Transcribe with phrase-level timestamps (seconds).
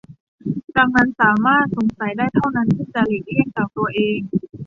[0.75, 4.19] ดังนั้นสามารถสงสัยได้เท่านั้นที่จะหลีกเลี่ยงจากตัวเอง